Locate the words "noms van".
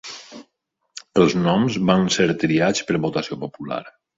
1.41-2.09